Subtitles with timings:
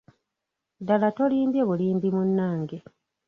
[0.79, 2.77] Ddala tolimbye bulimbi munnange.